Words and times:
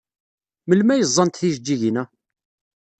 Melmi 0.67 0.91
ay 0.93 1.03
ẓẓant 1.09 1.37
tijeǧǧigin-a? 1.39 2.03